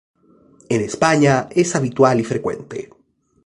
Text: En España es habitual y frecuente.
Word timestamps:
En 0.69 0.81
España 0.81 1.47
es 1.51 1.75
habitual 1.75 2.19
y 2.19 2.23
frecuente. 2.23 2.89